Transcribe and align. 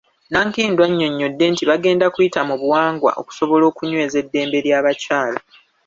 Nankindu 0.31 0.79
annyonnyodde 0.87 1.45
nti 1.51 1.63
bagenda 1.69 2.05
kuyita 2.13 2.41
mu 2.49 2.55
buwangwa 2.61 3.11
okusobola 3.21 3.63
okunyweza 3.71 4.15
eddembe 4.23 4.57
ly'abakyala. 4.65 5.39